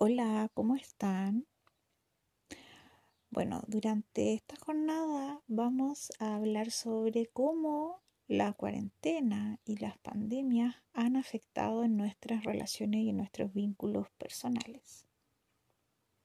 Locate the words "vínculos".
13.52-14.08